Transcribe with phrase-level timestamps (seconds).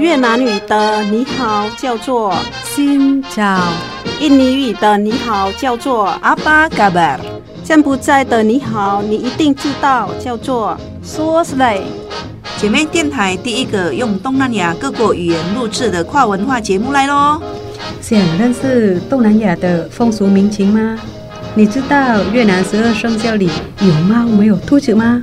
[0.00, 2.34] 越南语的你好叫做
[2.64, 3.60] Xin chào，
[4.18, 7.20] 印尼语的你好叫做 Apa kabar，
[7.62, 11.82] 柬埔寨的你好你一定知道叫做 s o s l e。
[12.56, 17.40] 姐妹电台第一个用东南亚各国语言录制的跨文化节目来喽！
[18.00, 20.98] 想认识东南亚的风俗民情吗？
[21.56, 23.48] 你知道越南十二生肖里
[23.78, 25.22] 有猫没有兔子吗？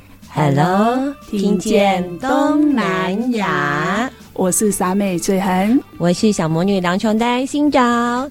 [0.33, 4.09] Hello，听见东南亚。
[4.31, 7.79] 我是傻妹翠痕，我是小魔女梁琼丹，新找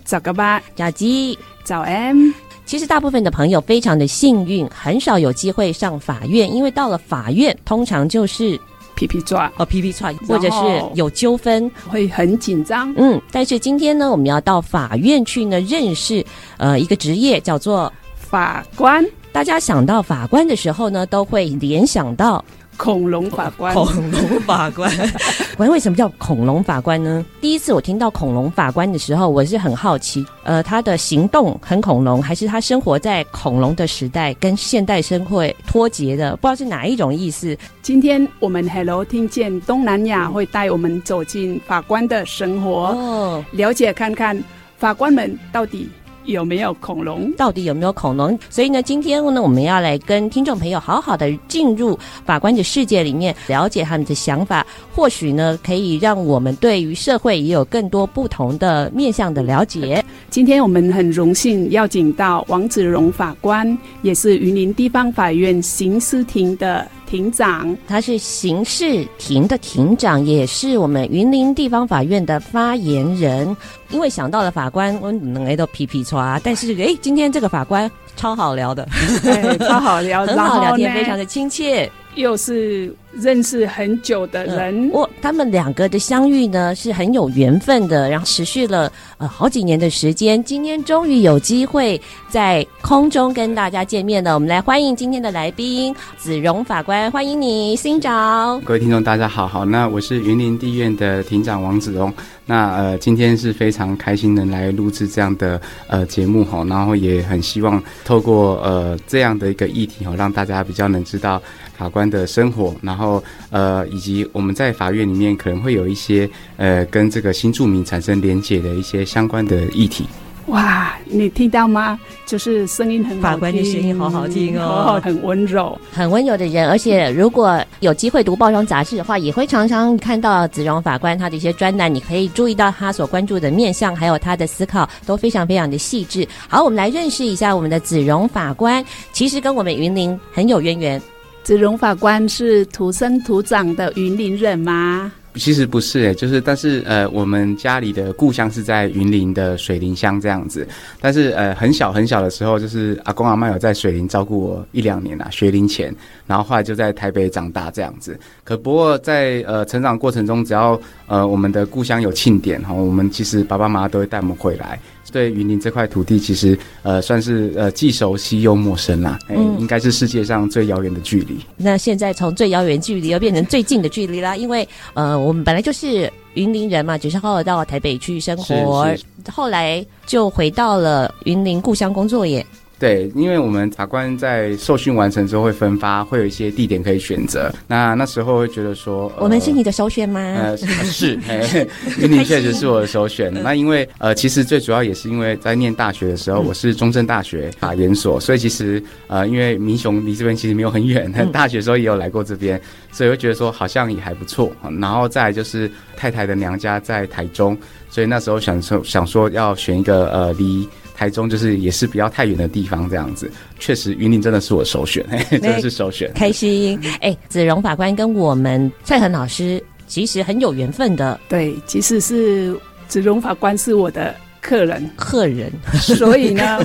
[0.03, 2.31] 早个吧，找鸡早 M。
[2.65, 8.59] 其实大部分的朋友非常的幸运，很少有机会上法院，因为到了法院，通常就是
[8.95, 10.57] 皮皮抓哦，皮皮抓，或者是
[10.95, 12.93] 有纠纷，会很紧张。
[12.97, 16.25] 嗯，但是今天呢，我们要到法院去呢，认识
[16.57, 17.93] 呃一个职业叫做。
[18.31, 22.45] 法官，大家想到法官的时候呢，都会联想到
[22.77, 23.75] 恐龙法官。
[23.75, 24.89] 恐龙法官，
[25.59, 27.27] 为什么叫恐龙法官呢？
[27.41, 36.37] 第一次我听到恐龙法官的时候，我是很好奇，呃，他的行动很恐龙，还是他生活在恐龙的时代，跟现代社会脱节的？
[36.37, 37.59] 不知道是哪一种意思。
[37.83, 44.41] 今天我们 Hello 听见东南亚会带我们走进法官的生活，哦，了解看看
[44.79, 45.89] 法官们到底。
[46.31, 47.31] 有没有恐龙？
[47.33, 48.39] 到底有没有恐龙？
[48.49, 60.05] 所以呢，今天呢，我们要来跟听众朋友好好的进入法官的世界里面，了解他们的想法，或许呢，可以让我们对于社会也有更多不同的面向的了解。
[60.29, 73.57] 今天我们很荣幸邀请到王子荣法官，也是云林地方法院刑事庭的庭长，他是刑事庭的庭长，也是我们云林地方法院的发言人。
[73.91, 78.87] 因为想到了法官，我们能都皮皮抓，但是哎，今天这个法官超好聊的，
[79.25, 81.91] 哎、超好聊， 很好聊天，非常的亲切。
[82.17, 94.35] 又是认识很久的人，我、嗯、他们两个的相遇呢是很有缘分的，然后持续了呃好几年的时间，今天终于有机会在空中跟大家见面了。
[94.35, 98.61] 我们来欢迎今天的来宾子荣法官，欢迎你，新长。
[98.63, 102.13] 各位听众大家好，好，那我是云林地院的庭长王子荣，
[102.45, 111.41] 那呃今天是非常开心能来录制这样的呃节目哈，然后也很希望透过呃这样的一个议题哈，让大家比较能知道。
[111.81, 120.05] 法官的生活，然后呃，以及我们在法院里面可能会有一些呃，跟这个新住民产生连结的一些相关的议题。
[120.47, 121.99] 哇，你听到吗？
[122.27, 126.69] 就是声音很好听，法官的声音好好听哦，很温柔，很温柔的人。
[126.69, 136.27] 而且如果有机会读报章杂志的话，也会常常看到子荣法官他的一些专栏，你可以注意到他所关注的面向，还有他的思考都非常非常的细致。
[136.49, 141.01] 好，我们来认识一下我们的子荣法官，其实跟我们云林很有渊源。
[141.43, 145.11] 子荣法官是土生土长的云林人吗？
[145.35, 150.67] 其实不是诶，就是但是呃，我们家里的故乡是在云林的水林乡这样子。
[151.01, 155.95] 但是呃，很小很小的时候，就是阿公阿妈有在水林照顾我一两年啊，学龄前，
[156.27, 158.19] 然后后来就在台北长大这样子。
[158.43, 164.81] 可不过在呃成长过程中，只要呃我们的故乡有庆典哈，我们其实爸爸妈妈都会带我们回来。
[165.11, 171.39] 对云林这块土地，其实呃算是呃既熟悉又陌生啦，哎、嗯，应该是世界上最遥远的距离。
[171.57, 178.89] 那现在从最遥远距离又变成最近的距离啦，因为呃我们本来就是云林人嘛，只是后来到台北去生活，
[179.31, 182.45] 后来就回到了云林故乡工作耶。
[182.81, 187.53] 对，因为我们法官在受训完成之后会分发，会有一些地点可以选择。
[187.67, 190.19] 那那时候会觉得说，呃、我们是你的首选吗？
[190.19, 191.19] 呃，是，
[192.01, 193.31] 云林确实是我的首选。
[193.43, 202.59] 那因为呃，其实最主要也是因为在念大学的时候，嗯、我是中正大学法研所，所以其实呃，因为民雄离这边其实没有很远，嗯、 大学的时候也有来过这边，
[202.91, 204.51] 所以会觉得说好像也还不错。
[204.81, 207.55] 然后再来就是太太的娘家在台中，
[207.91, 210.67] 所以那时候想说想说要选一个呃离。
[211.01, 216.13] 台中就是也是不要太远的地方，这样子确实云林真的是我首选，真的是首选。
[216.15, 221.19] 开心哎，子荣法官跟我们翠恒老师其实很有缘分的。
[221.27, 222.55] 对，其实是
[222.87, 225.51] 子荣法官是我的客人，客人。
[225.73, 226.59] 所以呢，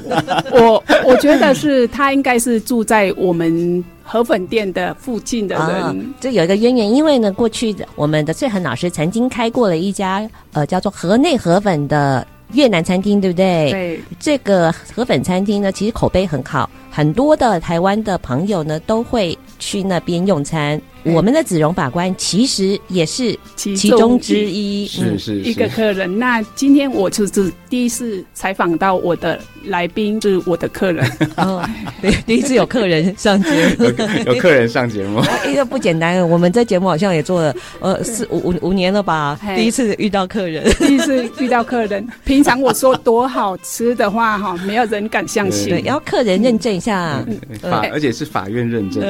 [0.52, 5.82] 我我觉得是他应该是住在我们河粉店的附近的人。
[5.82, 13.72] 哦，这有一个渊源，因为呢，过去的我们的翠恒老师曾经开过了一家呃叫做河内河粉的越南餐厅，对不对？
[13.72, 14.00] 对。
[14.20, 20.82] 这个河粉餐厅呢，其实口碑很好，很多的台湾的朋友呢都会去那边用餐。
[21.04, 26.18] 我们的子荣法官其实也是其中之一，是是一个客人。
[26.18, 31.08] 那今天我就是第一次采访到我的来宾，就是我的客人。
[31.38, 31.64] 哦，
[32.02, 33.86] 对，第一次有客人上节目，
[34.26, 36.28] 有客人上节目， 一个不简单。
[36.28, 39.40] 我们这节目好像也做了呃四五五五年了吧？
[39.56, 42.04] 第一次遇到客人， 第一次遇到客人。
[42.24, 45.70] 平常我说多好吃的话哈，没有人敢相信。
[45.70, 47.24] 对，要客人认证一下，
[47.62, 49.04] 法而且是法院认证。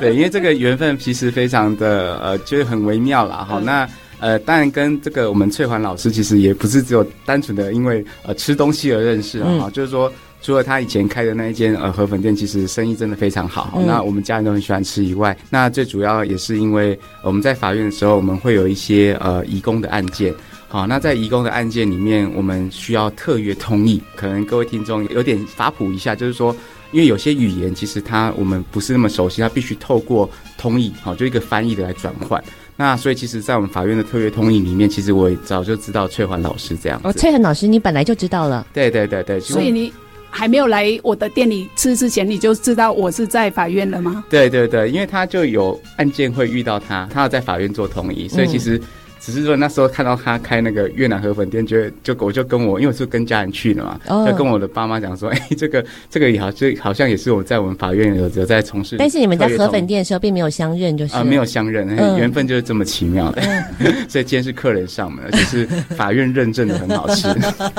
[0.00, 0.32] 对， 因为。
[0.32, 3.46] 这个缘分其实非常的呃，就是很微妙啦。
[3.46, 3.64] 哈、嗯。
[3.66, 3.86] 那
[4.18, 9.58] 呃，当然跟这个我们翠环老师其实也不是只有单纯的因为呃吃东西而认识啊。
[9.60, 10.10] 哈、嗯，就是说
[10.40, 13.74] 除了他以前开的那一间呃河粉店，其实生意真的非常好。
[13.76, 20.32] 嗯、那我们家人都很喜欢吃以外，那最主要也是因为我们在法院的时候，我们会有一些呃移工的案件。
[20.72, 24.00] 好，那在移工的案件里面，我们需要特约通译。
[24.16, 26.56] 可能各位听众有点法普一下，就是说。
[26.92, 30.28] 因为有些语言其实它我们不是那么熟悉，它必须透过
[30.58, 32.42] 通译，好，就一个翻译的来转换。
[32.76, 37.00] 那所以其实，在我们法院的特约通译里面，其实我也早就知道翠环老师这样。
[37.02, 38.66] 哦，翠环老师，你本来就知道了。
[38.74, 39.40] 对对对对。
[39.40, 39.90] 所以你
[40.28, 44.22] 还没有来我的店里吃之前，你就知道我是在法院了吗？
[44.28, 48.80] 对对对，因为他就有案件会遇到他，他要在法院做通译，所以其实。
[49.24, 54.28] 只是说那时候看到他开那个越南河粉店，觉得就我就跟我，因为我是跟家人去的嘛，oh.
[54.28, 58.96] 就跟我的爸妈讲说， 哎、欸，这个这个也好，这好像也是我在我们法院有有在从事。
[58.98, 63.42] 但是你们在河粉店的时候并没有相认，就是啊，没有相认，缘、嗯、分就是这么奇妙的。
[63.78, 65.66] 嗯、 所以今天是客人上门，就是
[65.96, 67.28] 法院认证的很好吃。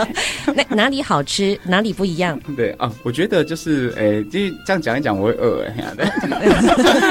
[0.55, 2.39] 那哪里好吃，哪里不一样？
[2.55, 5.83] 对啊，我觉得就是，哎、欸，因为这样讲一讲我会饿哎，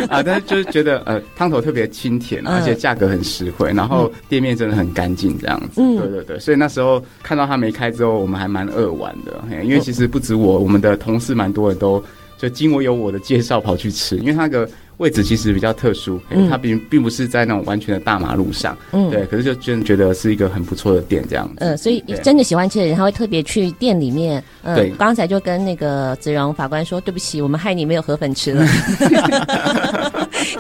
[0.08, 4.10] 啊，但是就是觉得呃，汤头特别清甜，而且价格很实惠，然后。
[4.28, 5.80] 店面真的很干净，这样子。
[5.80, 9.42] 嗯，对对对，所以那时候看到他没开之后，我们还蛮扼腕的。
[9.64, 12.02] 因为其实不止我，我们的同事蛮多的都
[12.38, 14.68] 就经我有我的介绍跑去吃，因为那个
[15.02, 19.26] 位置其实比较特殊，嗯，它并并不是在那种完全的大马路上，嗯，对。
[19.26, 21.54] 可是就真的觉得是一个很不错的店，这样子。
[21.58, 24.42] 嗯，所以真的喜欢吃的人，他会特别去店里面。
[24.62, 24.90] 嗯，对。
[24.90, 28.64] 刚才就跟那个子荣法官说：“对不起，我们害你没有河粉吃了。”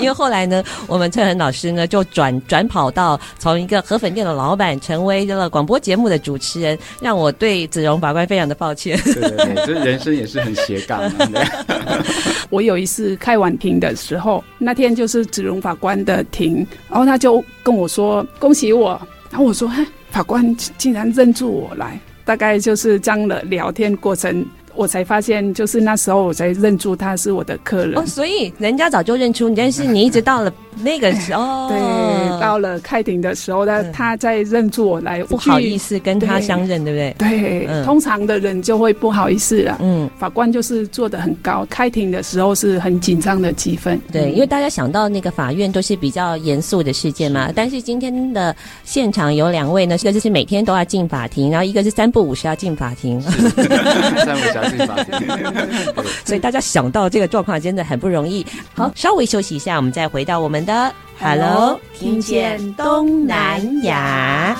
[0.00, 8.98] 因为后来呢，我们陈恒老师呢就转转跑到从一个河粉店的老板，成为了广播节目的主持人，让我对子荣法官非常的抱歉。
[9.04, 11.46] 对对对，这人生也是很斜杠的。
[12.50, 19.00] 我有一次开晚庭的时候，那天就是子荣法官的庭，然后他就跟我说恭喜我，
[19.30, 24.46] 然后我说嘿，法官竟然认出我来，大概就是这样的聊天过程。
[24.74, 27.98] 我才发现，就是那时候我才认出他是我的客人。
[27.98, 37.14] 哦，所以人家早就认出你，但是你一直到了那个时候，对，到了开庭的时候，他他在认出我来，不好意思跟他相认，对不对？
[37.18, 39.76] 对，通常的人就会不好意思了。
[39.80, 43.98] 嗯，法官就是做的很高，开庭的时候是很紧张的气氛。
[44.10, 48.54] 对，因为大家想到那个法院都是比较严肃的事件嘛，但是今天的
[48.84, 53.20] 现场有两位呢，一个就是每天都要进法庭，然后一个是三不五时要进法庭。
[53.22, 56.02] 三不五时。
[56.24, 58.44] 所以大家想到这个状况真的很不容易。
[58.74, 64.56] 好，稍微休息一下，我们再回到我们的 Hello，听见东南亚。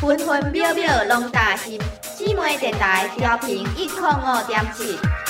[0.00, 1.78] 分分秒秒拢担心，
[2.16, 5.27] 姊妹电台调频一零五点七。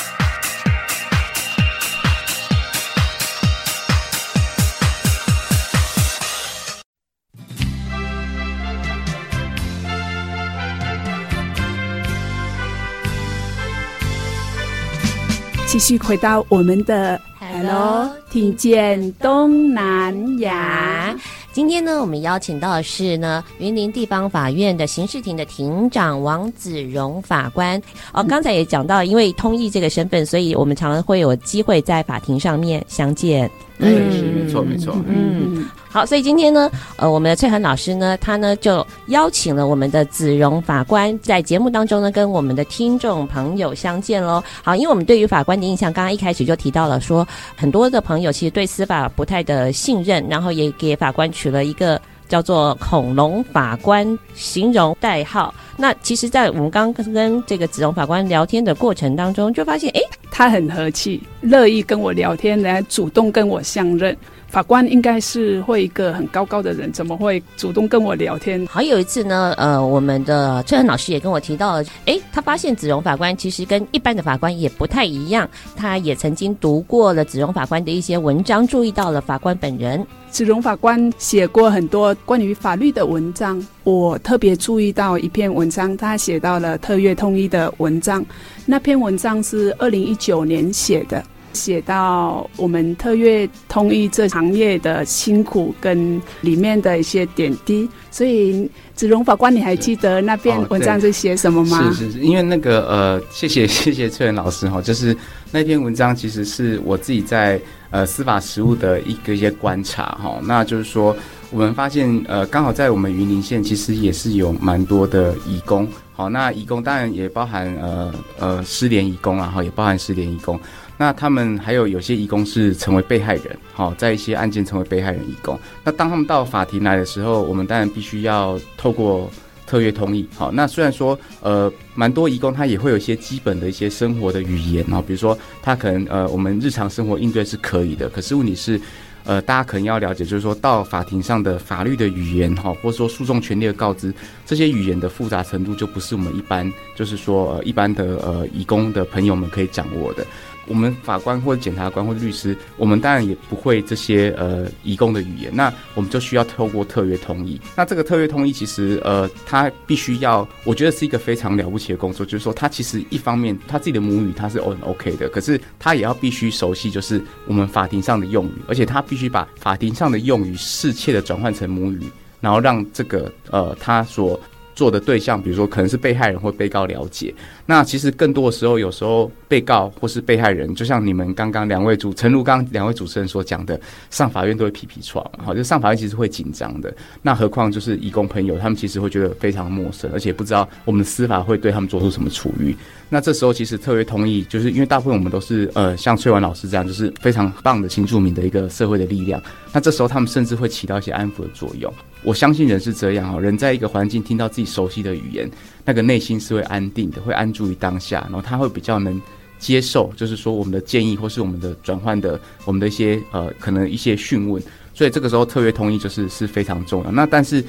[15.78, 21.16] 继续回到我们的 Hello，听见东南亚。
[21.52, 27.80] 今天呢，我们邀请到的是呢云林地方法院的刑事庭的庭长王子荣法官。
[28.12, 33.48] 哦，刚才也讲到，因为通译这个身份，所以我们常常会有机会在法庭上面相见。
[33.78, 34.96] 嗯，是没错没错。
[35.06, 44.42] 嗯，好，所以今天呢，呃，我们的翠恒老师呢，他呢就邀请了我们的子荣法官在节目当中呢，跟我们的听众朋友相见喽。
[44.62, 52.00] 好，因为我们对于法官的印象，刚刚一开始就提到了说，很多的朋友其实对司法不太的信任，然后也给法官取了一个。
[52.28, 55.52] 叫做“恐龙法官”形容代号。
[55.76, 64.16] 那其实，在我们刚刚跟这个子龙法官聊天的过程当中，就发现，哎，他很和气，乐意跟我聊天，来主动跟我相认。
[64.48, 68.66] 法官应该是会一个很高高的人，怎么会主动跟我聊天？
[68.66, 80.04] 还，有一次呢，呃，我们的崔恒老师也跟我提到了，诶，他发现子荣法官其实跟一般的法官也不太一样，他也曾经读过了子荣法官的一些文章，注意到了法官本人。
[80.30, 88.24] 子荣法官写过很多关于法律的文章，我特别注意到一篇文章，他写到了特约通译的文章，
[88.64, 91.22] 那篇文章是二零一九年写的。
[91.58, 101.80] 写到我们特约通译这行业的辛苦跟里面的一些点滴，所以子荣法官，你还记得那篇文章是写什么吗？
[101.84, 105.16] 哦、是是是，因为那个呃，谢谢谢谢翠园老师哈，就是
[105.50, 107.60] 那篇文章其实是我自己在
[107.90, 111.16] 呃司法实务的一个一些观察哈，那就是说
[111.50, 120.58] 我们发现呃刚好在我们云林县其实也是有蛮多的移工，好，那移工当然也包含呃呃失联移工然后也包含失联移工。
[120.98, 125.58] 那他们还有有些移工是成为被害人，好，在一些案件成为被害人移工。
[125.84, 129.30] 那当他们到法庭来的时候，我们当然必须要透过
[129.64, 130.50] 特约通意，好。
[130.50, 138.80] 那虽然说，呃，蛮多移工他也会有一些基本的一些生活的语言，啊，比如说他可能呃，我们日常生活应对是可以的，可是问题是，
[139.24, 144.12] 呃，大家可能要了解，就是说到法庭上的法律的语言，哈，或者说诉讼权利的告知，
[144.44, 150.26] 这些语言的复杂程度就不是我们一般，就是说呃，一般的呃移工的朋友们可以掌握的。
[150.68, 157.60] 我们法官或者检察官或者律师，我们当然也不会这些呃移工的语言，那我们就需要透过特约通译。
[157.76, 172.00] 那这个特约通译其实呃，他必须要，我觉得是一个非常了不起的工作，就是说他其实一方面他自己的母语他是很 OK 的，可是他也要必须熟悉就是我们法庭上的用语，而且他必须把法庭上的用语适切的转换成母语，
[172.40, 174.38] 然后让这个呃他所
[174.78, 177.34] 做的对象，比如说可能是被害人或被告了解。
[177.66, 186.94] 那其实更多的时候，有时候被告或是被害人，就像你们刚刚两位主，诚如刚两位主持人所讲的，上法院都会皮皮剉，好，就上法院其实会紧张的。
[187.22, 192.76] 那何况就是义工朋友，他们其实会觉得非常陌生，而且不知道我们的司法会对他们做出什么处遇。
[193.08, 199.42] 那这时候其实特别同意，就是因为大部分我们都是呃像翠婉老师这样，就是非常棒的新住民的一个社会的力量。
[199.72, 201.92] 那这时候他们甚至会起到一些安抚的作用。
[202.24, 205.48] 我相信人是这样哈，人在一个环境听到自己熟悉的语言，
[205.84, 209.20] 那个内心是会安定的，会安住于当下，然后他会比较能
[209.58, 214.62] 接受，就是说我们的建议或是我们的转换的，我们的一些呃可能一些讯问。
[214.92, 217.12] 所以这个时候特约通译就是是非常重要。
[217.12, 217.62] 那但是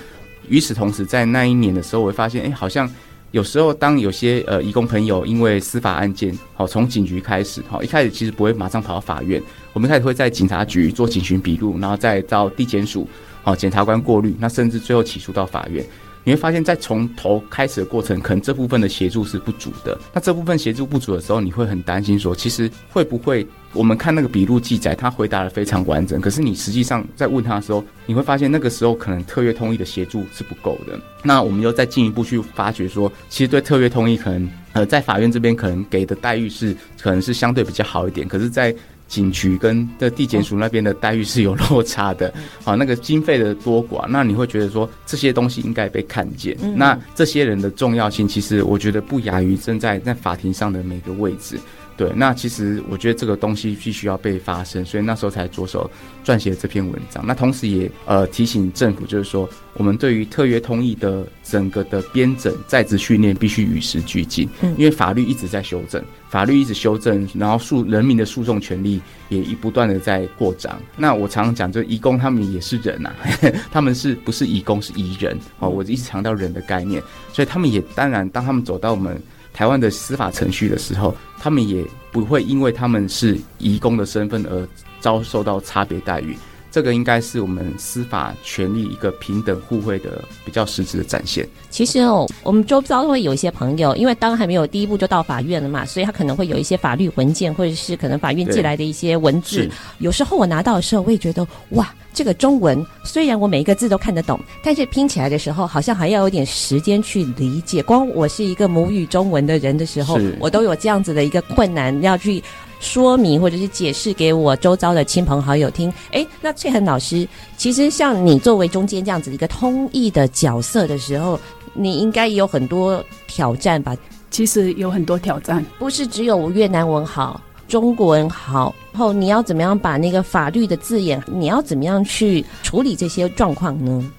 [0.47, 2.89] 与此同时，在那一年的时候，我会发现，哎，好像
[3.29, 9.39] 有时候当有些呃移工朋友因为司法案件，好从警局开始，好一开始其实不会马上跑到法院，
[9.73, 13.07] 我们开始会在警察局做警询笔录，然后再到地检署。
[13.43, 15.85] 好，检察官过滤，那甚至最后起诉到法院，
[16.23, 19.97] 你会发现在从头开始的过程，可能这部分的协助是不足的。
[20.13, 30.99] 那这部分协助不足的时候，你会很担心说，其实会不会我们看那个笔录记载，他回答得非常完整，可是你实际上在问他的时候，你会发现那个时候可能特约通译的协助是不够的。
[31.23, 38.75] 那我们又再进一步去发掘说，其实对特约通译可能呃在法院这边可能给的待遇是可能是相对比较好一点，可是，在
[39.09, 46.55] 警局跟的地检署那边的待遇是有落差的， 好，那个经费的多寡，那你会觉得说这些东西应该被看见。
[46.75, 51.59] 那这些人的重要性，其实我觉得不亚于正在在法庭上的每个位置。
[51.99, 55.91] 对，那其实我觉得这个东西必须要被发生，所以那时候才着手
[56.23, 57.21] 撰写这篇文章。
[57.27, 70.81] 那同时也呃提醒政府，就是说我们对于特约通译的整个的编整在职训练必须与时俱进，因为法律一直在修正，法律一直修正，然后诉人民的诉讼权利也一不断的在扩张。
[70.95, 73.27] 那我常常讲，就移工他们也是人呐、啊，
[73.69, 77.03] 他们是不是移工是移人哦，我一直强调人的概念，
[77.33, 79.21] 所以他们也当然当他们走到我们。
[79.59, 84.65] 台湾的司法程序的时候，他们也不会因为他们是移工的身份而
[85.01, 86.37] 遭受到差别待遇。
[86.71, 91.47] 这个应该是我们司法权利一个平等互惠的比较实质的展现。
[91.69, 99.69] 其实哦，我们周遭都会有一些朋友，因为当还没有第一步就到法院了嘛，所以他可能会有一些法律文件，或者是可能法院寄来的一些文字。
[99.97, 107.81] 有时候我拿到的时候，我也觉得哇，这个中文虽然我每一个字都看得懂，但是拼起来的时候，好像还要有点时间去理解。
[107.81, 112.43] 光我是一个母语中文的人的时候，我都有这样子的一个困难要去。
[112.79, 115.93] 说明或者是解释给我周遭的亲朋好友听。
[116.11, 121.39] 哎，那翠恒老师，其实像你作为中间这样子一个通译的角色的时候，
[121.73, 123.95] 你应该也有很多挑战吧？
[124.31, 134.11] 其实有很多挑战，不是只有越南文好，中国文好，然后你要怎么样把那个法律的字眼，你要怎么样去处理这些状况呢？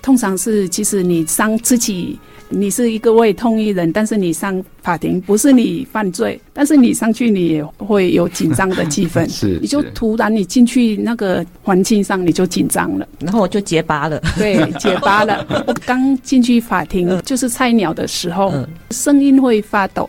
[0.00, 2.18] 通常是其实你伤自己。
[2.48, 15.44] 你是一个位通译人，但是你上法庭不是你犯罪，但是你上去你也会有紧张的气氛， 是，你就突然你进去那个环境上你就紧张了，然后我就结巴了，对，结巴了。
[15.66, 18.52] 我刚进去法庭就是菜鸟的时候，
[18.90, 20.08] 声音会发抖，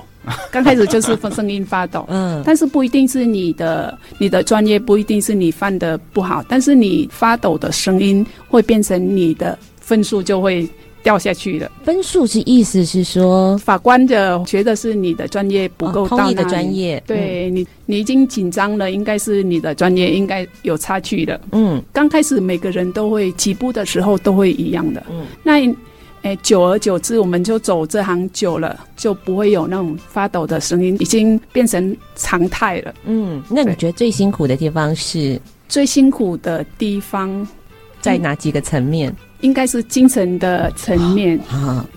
[0.51, 10.69] 刚开始就是声音发抖， 嗯，但是不一定是你的你的专业，不一定是你犯的不好，但是你发抖的声音会变成你的分数就会。
[11.07, 11.71] 掉下去了。
[11.85, 21.39] 分数是意思是说，法官的觉得是你的专业不够到，哦、的专业，对、嗯、你，你已经紧张了，应该是你的专业应该有差距的。
[21.53, 25.01] 嗯，刚开始每个人都会起步的时候都会一样的。
[25.09, 25.73] 嗯，那
[26.23, 32.93] 诶，久而久之，我们就走这行久了，就不会有那种发抖的声音，已经变成常态了。
[33.05, 35.39] 嗯，那你觉得最辛苦的地方是？
[35.69, 37.47] 最辛苦的地方
[38.01, 39.15] 在哪几个层面？
[39.41, 41.39] 应该是精神的层面，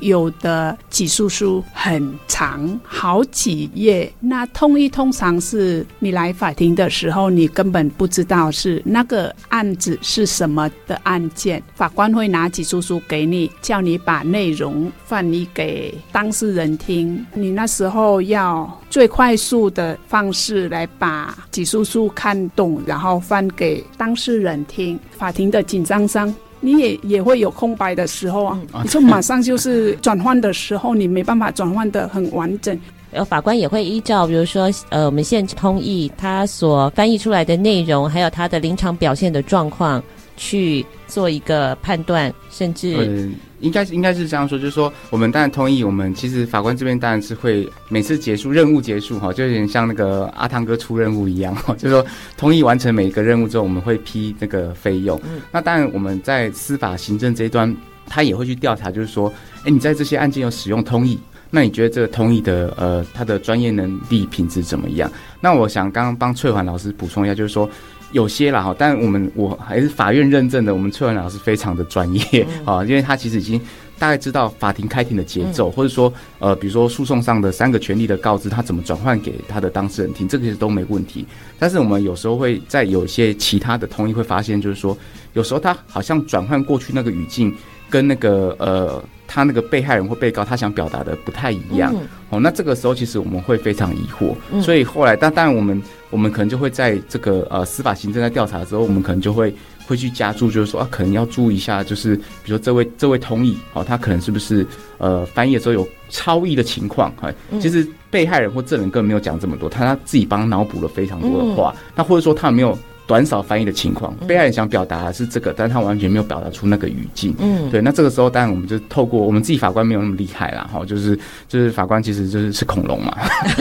[0.00, 4.12] 有的起诉书很长，好几页。
[4.20, 17.24] 那通一通常是你来法庭的时候，你根本不知道是那个案子是什么的案件，法官会拿起诉书给你，叫你把内容翻译给当事人听。
[17.32, 24.98] 你那时候要最快速的方式来把起诉书看懂，然后翻给当事人听。
[25.16, 26.32] 法庭的紧张上。
[26.60, 32.78] 你也也会有空白的时候啊，你就马上就是转换的时候，你没办法转换的很完整。
[33.12, 40.00] 呃，法官也会依照，比如说，呃，我们现通译他所翻译出来的内容，还有他的临场表现的状况，
[40.40, 43.30] 去做一个判断，甚至。
[43.60, 52.02] 应该是应该是这样说，就是说，我们当然同意，我们其实法官这边当然是会每次结束任务结束哈，就有点像那个阿汤哥出任务一样哈， 就是说
[52.38, 55.20] 同意完成每一个任务之后，我们会批那个费用。
[55.24, 59.30] 嗯，那当然我们在司法行政这一端，他也会去调查，就是说，
[59.66, 61.20] 哎，你在这些案件有使用通译，
[61.50, 65.12] 那你觉得这个通译的呃，他的专业能力品质怎么样？
[65.38, 67.68] 那我想刚刚帮翠环老师补充一下，就是说。
[68.12, 73.60] 有些啦哈，但我们我还是法院认证的，我们翠文老师非常的专业 啊，因为他其实已经
[73.98, 81.24] 大概知道法庭开庭的节奏，或者说呃，比如说诉讼上的三个权利的告知，他怎么转换给他的当事人听，这个其实都没问题。
[81.58, 84.96] 但是我们有时候会在有一些其他的通译会发现，就是说
[85.32, 87.54] 有时候他好像转换过去那个语境
[87.88, 89.02] 跟那个呃。
[89.32, 99.54] 他那个被害人或被告，他想表达的不太一样，嗯、哦，那这个时候其实我们会非常疑惑，嗯、所以后来，但当然我们我们可能就会在这个呃司法行政在调查的时候，我们可能就会
[99.86, 104.66] 会去加注，就是说啊，可能要注意一下，就是比如说这位这位通译，哦，他可能是不是
[104.98, 107.12] 呃翻译的时候有超译的情况？
[107.20, 112.78] 哎，其实被害人或证人根本没有讲这么多，他他自己帮脑补了非常多的话，那、嗯、或者说他有没有。
[113.10, 117.34] 短少翻译的情况，被害人想表达的是这个，但是他完全没有表达出那个语境。
[117.40, 121.18] 嗯，对，那这个时候当然我们就透过我们自己法官没有那么厉害啦，哈，就是
[121.48, 123.12] 就是法官其实就是是恐龙嘛，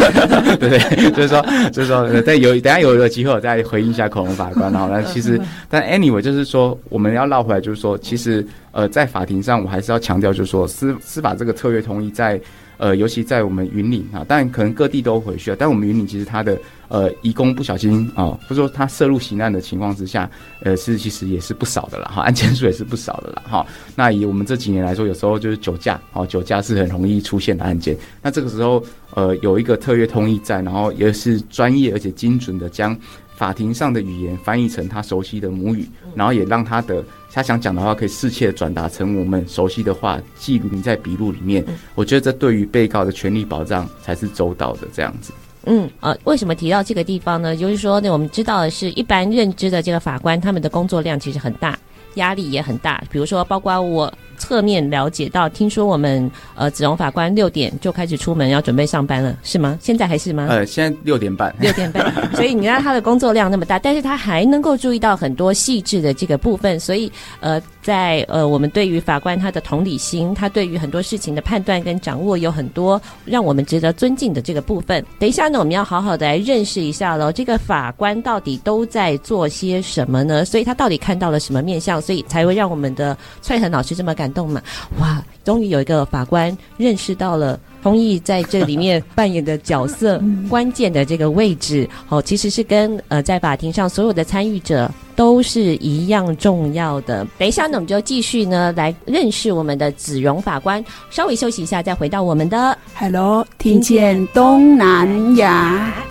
[0.60, 1.12] 对不对？
[1.14, 12.40] 就是说就是说，但有等下有有机会我再回应一下恐龙法官，然后那其实但 anyway 就是说我们要绕回来，就是说其实呃在法庭上我还是要强调，就是说司司法这个特约通译在。
[12.80, 23.68] 呃，尤其在我们云岭啊，但可能各地都回去了，但我们云岭其实它的呃，移工不小心啊，或者说他涉入刑案的情况之下，呃，是其实也是不少的了哈，案件数也是不少的了哈。
[23.98, 27.98] 那以我们这几年来说，有时候就是酒驾，哦，酒驾是很容易出现的案件。
[28.22, 28.82] 那这个时候，
[29.14, 32.98] 呃，有一个特约通译在，然后也是专业而且精准的将
[33.36, 37.04] 法庭上的语言翻译成他熟悉的母语，然后也让他的。
[37.32, 41.64] 他想讲的话可以适切转达成我们熟悉的话，记录在笔录里面。
[41.96, 45.32] 我觉得这对于被告的权利保障才是周到的这样子。
[45.66, 47.56] 嗯，呃，为什么提到这个地方呢？
[47.56, 51.78] 就是说，呢，我们知道的是一般认知的这个法官，他们的工作量其实很大，
[52.16, 53.04] 压力也很大。
[53.10, 54.14] 比如说，包括我。
[54.42, 59.78] 侧面了解到，听说我们呃子荣法官六点就开始出门要准备上班了，是吗？
[59.82, 60.48] 现在还是吗？
[60.50, 61.54] 呃，现在六点半。
[61.60, 62.10] 六点半。
[62.34, 75.06] 所以你看他的工作量那么大，但是他还能够注意到很多细致的这个部分，所以呃，在呃我们对于法官他的同理心，他对于很多事情的判断跟掌握有很多让我们值得尊敬的这个部分。
[75.20, 80.46] 等一下呢，我们要好好的来认识一下喽，这个法官到底都在做些什么呢？
[80.46, 84.60] 所以他到底看到了什么面向，所以才会让我们的蔡恒老师这么感动嘛？
[85.00, 90.20] 哇，终于有一个法官认识到了通译在这里面扮演的角色，
[90.50, 97.28] 关键的这个位置，哦，其实是跟呃在法庭上所有的参与者都是一样重要的。
[97.38, 100.84] 等一下呢，我们就继续呢来认识我们的子荣法官。
[101.12, 106.09] 稍微休息一下，再回到我们的 Hello，听见东南亚。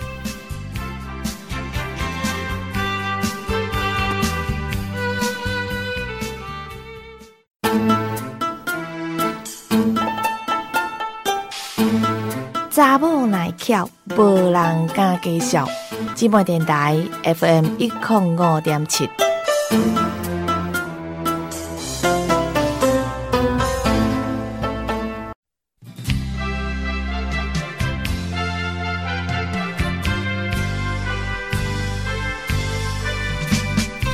[12.79, 15.67] 查某耐巧，无人敢介绍。
[16.15, 19.09] 姊妹电台 FM 一零五点七。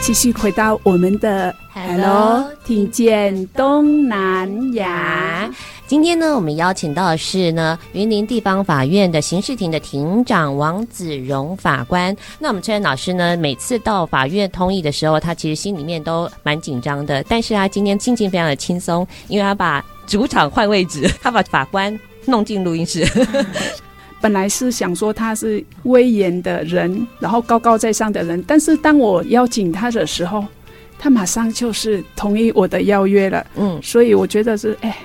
[0.01, 5.51] 继续回到我们的 Hello，听见东南亚。
[5.87, 12.15] 今天呢，我们邀请到的是呢云林地方法院的刑事庭的庭长王子荣法官。
[12.39, 17.23] 那我们崔老师呢，每次到法院通译的时候，他其实心里面都蛮紧张的。
[17.29, 23.05] 但是他今天心情非常的轻松，因为他把主场换位置， 他把法官弄进录音室。
[24.19, 30.43] 本来是想说他是威严的人，然后高高在上的人，但是当我邀请他的时候，
[30.97, 33.45] 他马上就是同意我的邀约了。
[33.55, 34.97] 嗯，所以我觉得是，哎，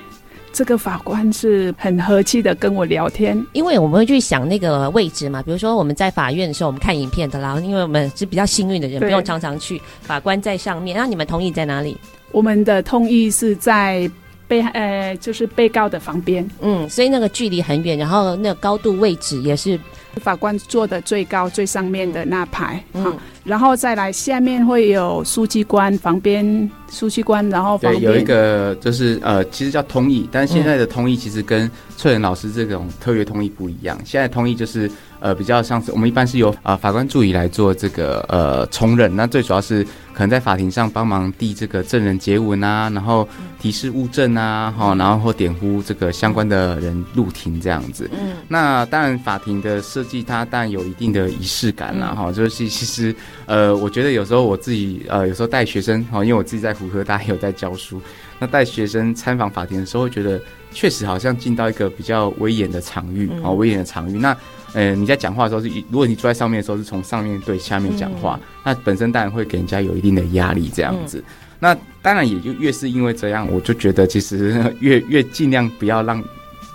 [0.52, 10.96] 这个法官是很和气的跟我聊天，因为我们会去想那个位置嘛，比如说我们在法院的时候，我们看影片的啦，因为我们是比较幸运的人，不用常常去，法官在上面。
[10.96, 11.96] 那你们同意在哪里？
[12.32, 14.10] 我们的通译是在。
[14.50, 19.78] 被呃，就是被告的旁边，嗯，所以那个距离很远，然后那个高度位置也是
[20.16, 28.02] 法官坐的最高最上面的那排，嗯，然后再来下面会有书记官旁边，书记官，然后旁边。
[28.02, 34.90] 有一个就是呃，其实叫通译，但是现在的通译其实跟翠仁老师这种特约通译不一样，现在通译就是。
[35.20, 43.28] 呃，比较像是我们一般是由啊、呃、法官助理来做这个呃从认，那最主要是可能在法庭上帮忙递这个证人结文啊，然后
[43.60, 48.10] 提示物证啊，哈，然后或点呼这个相关的人入庭这样子。
[48.12, 53.14] 嗯，那当然法庭的设计它当然有一定的仪式感啦，哈，就是其实
[53.46, 58.00] 呃，我觉得有时候我自己呃有时候带学生哈，因为我自己在福科大也有在教书，
[58.38, 60.40] 那带学生参访法庭的时候，会觉得
[60.72, 64.18] 确实好像进到一个比较威严的场域啊，威严的场域。
[64.18, 64.34] 那。
[64.72, 71.18] 呃，你在讲话的时候是，如果你坐在上面的时候是从上面对下面讲话，嗯，那本身当然会给人家有一定的压力，这样子。
[71.18, 71.24] 嗯，
[71.58, 76.22] 那当然也就越是因为这样，我就觉得其实 越越尽量不要让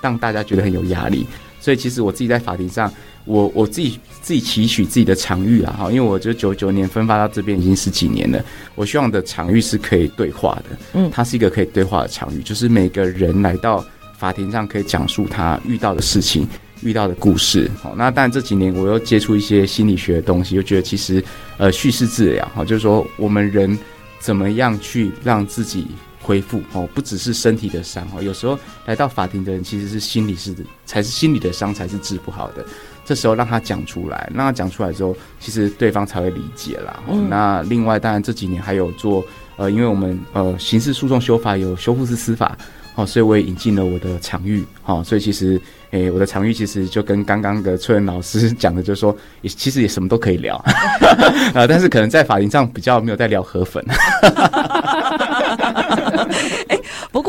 [0.01, 1.25] 让大家觉得很有压力。
[1.61, 8.43] 所以其实我自己在法庭上，我我自己自己期许自己的场域啊，哈，因为我就九九年分发到这边已经十几年了，
[8.75, 13.83] 我希望的场域是可以对话的，嗯，它是一个可以对话的场域，就是每个人来到
[14.15, 16.47] 法庭上可以讲述他遇到的事情。
[16.85, 21.21] 遇到的故事，好，那但这几年我又接触一些心理学的东西，又觉得其实，
[21.57, 23.75] 呃，叙事治疗，哈，就是说我们人
[24.19, 25.87] 怎么样去让自己
[26.21, 32.63] 恢复，哦，不只是身体的伤，哦，有时候来到法庭的人其实是心理是才是心理的伤才是治不好的，
[33.03, 36.99] 这时候让他讲出来，让他讲出来之后，其实对方才会理解啦。
[37.09, 37.27] 嗯。
[37.27, 39.25] 那另外，当然这几年还有做，
[39.57, 42.55] 呃，因为我们呃刑事诉讼修法有修复式司法。
[42.95, 45.59] 哦，所以我也引进了我的场域，好，所以其实，
[45.91, 50.55] 诶、我的场域其实就跟刚刚的崔仁老师 讲的，就是说，也其实也什么都可以聊，
[51.53, 53.83] 啊，但是可能在法庭上比较没有在聊河粉。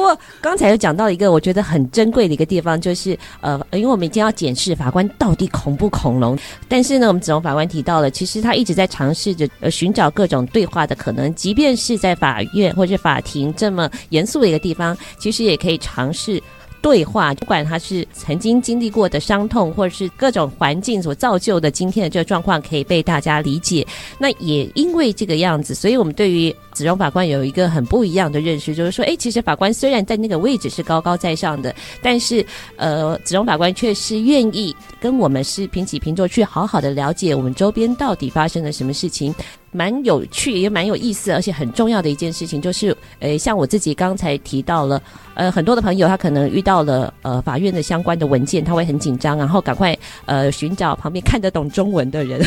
[0.07, 6.39] 不过刚才有讲到一个我觉得很珍贵的一个地方，就是呃，因为我们今天要检视法官到底恐不恐龙，
[6.69, 16.41] 但是呢，我们子龙法官提到了，其实他一直在尝试着呃寻找各种对话的可能，即便是在法院或者法庭这么严肃的一个地方，其实也可以尝试。
[16.83, 23.85] 对话，不管他是曾经经历过的伤痛，或者是各种环境所造就的今天的这个状况，可以被大家理解。
[24.19, 32.45] 那也因为这个样子，所以我们对于子荣法官有一个很不一样的认识，就是说，哎，其实法官虽然在那个位置是高高在上的，但是
[32.77, 39.35] 呃，子荣法官却是愿意跟我们是平起平坐，去好好的了解我们周边到底发生了什么事情。
[39.73, 45.03] 蛮有趣，也蛮有意思，而且很重要的一件事情就是，呃，像我自己刚才提到了，
[45.35, 52.41] 呃，很多的朋友他可能遇到了呃法院的相关的文件，他会很紧张，然后赶快呃寻找旁边看得懂中文的人，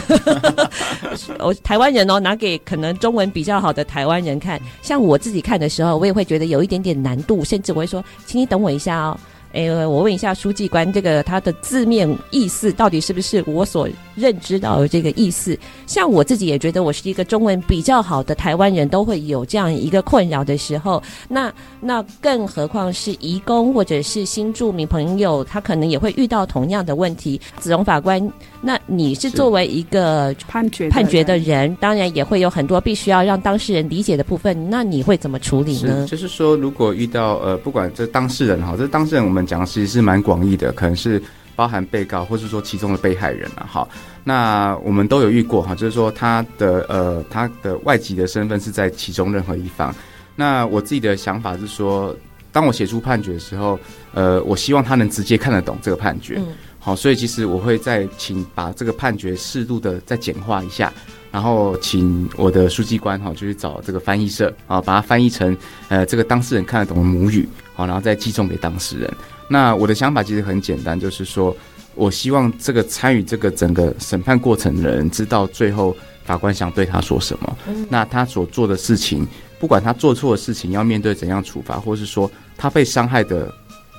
[1.37, 4.59] 我台湾人哦，拿给可能中文比较好的台湾人看。
[4.81, 9.19] 像我自己看的时候，我也会觉得有一点点难度，甚至我会说，请你等我一下哦。
[9.51, 15.57] 哎，我问一下书记官，这个他的字面意思到底是不是我所认知到的这个意思？
[15.87, 21.01] 像我自己也觉得我是一个中文比较好的台湾人，都会有这样一个困扰的时候。
[21.27, 27.41] 那那更何况是移工或者是新住民朋友，他可能也会遇到同样的问题。
[27.59, 28.21] 子荣法官，
[28.61, 34.69] 那你是作为一个判决判决的人，当然也会有很多必须要让当事人理解的部分。
[34.69, 36.05] 那你会怎么处理呢？
[36.07, 39.39] 就是说，如果遇到呃，不管这当事人哈，这当事人我们。
[39.49, 41.19] 讲的其实是蛮广义的，可能是
[41.55, 43.67] 包含被告，或是说其中的被害人了。
[43.67, 43.87] 哈，
[44.23, 49.95] 那我们都有遇过哈，就是说他的呃他的外籍的身份是在其中任何一方。
[50.35, 52.15] 那我自己的想法是说，
[52.51, 53.79] 当我写出判决的时候，
[54.13, 56.39] 呃，我希望他能直接看得懂这个判决。
[56.79, 60.91] 好，所以其实我会再请把这个判决适度的再简化一下，
[61.29, 65.55] 然后请我的书记官哈，就去找这个翻译社啊，把它翻译成
[65.89, 69.13] 呃这个当事人看得懂的母语，好，然后再寄送给当事人。
[69.49, 71.55] 那我的想法其实很简单，就是说
[71.95, 77.57] 我希望这个参与这个整个审判过程的人知道最后法官想对他说什么，
[77.89, 79.27] 那他所做的事情，
[79.59, 83.53] 不管他做错的事情要面对怎样处罚，或是说他被伤害的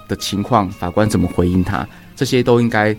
[0.08, 1.86] 的情况，法官怎么回应他。
[2.20, 2.94] 这些都应该，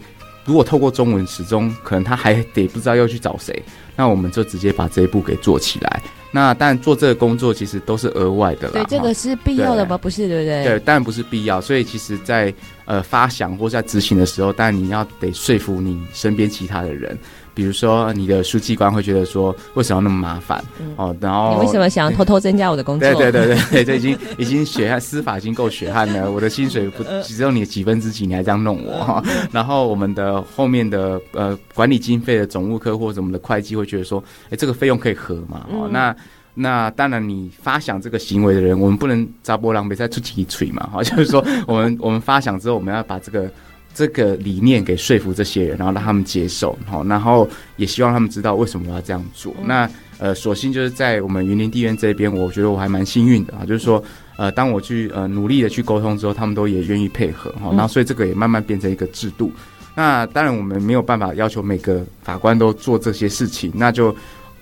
[0.46, 3.62] 如果透过中文，始终可能他还得不知道要去找谁，
[3.96, 6.02] 那我们就直接把这一步给做起来。
[6.32, 8.74] 那但做这个工作其实都是额外的啦。
[8.74, 9.96] 对，这个是必要的吗？
[9.96, 10.64] 不是，对不对？
[10.64, 11.62] 对，当然不是必要。
[11.62, 12.54] 所以其实在，在
[12.86, 17.16] 呃发想或在执行的时候，当然你要得说服你身边其他的人。
[17.54, 20.64] 比如说，你的书记官会觉得说，为什么要那么麻烦？
[20.80, 23.14] 嗯、哦，然后你为什么想要偷偷增加我的工作？
[23.14, 26.32] 对对对对，这 已经已经血汗，司法已经够血汗了。
[26.32, 29.24] 我的薪水不只有你几分之几，你还这样弄我哈。
[29.52, 35.68] 然后我们的后面的呃管理经费的总务科或者我们的会计会觉得说，哎，这个费用可以合嘛？
[35.72, 36.16] 哦，那
[36.54, 40.90] 那当然，你发想这个行为的人，我们不能砸波浪，别再出几锤嘛。
[40.92, 43.50] 哈， 就是说，我们我们发想之后，我们要把这个。
[43.94, 49.54] 这个理念给说服这些人，然后让他们接受，好，然后也希望他们知道为什么我要这样做。
[49.60, 54.02] 嗯、那呃，所幸就是在我们云林地院这边，我觉得我还蛮幸运的啊，就是说，
[54.38, 59.48] 呃，当我去呃努力的去沟通之后，他们都也愿意配合，哈，然后所以这个也慢慢变成一个制度。
[59.48, 59.62] 嗯、
[59.96, 64.16] 那当然我们没有办法要求每个法官都做这些事情，那就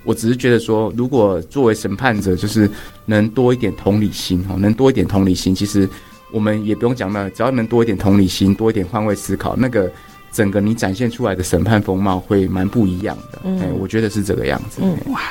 [0.05, 2.69] 我只是觉得说，如果作为审判者，就是
[3.05, 5.87] 能多一点同理心，哈，能多一点同理心，其实。
[6.31, 9.91] 我们也不用讲了，只要能多一点同理心，多一点换位思考，那个
[10.31, 13.41] 整个你展现出来的审判风貌会蛮不一样的。
[13.43, 14.81] 嗯，我觉得是这个样子。
[14.81, 15.21] 嗯，哇。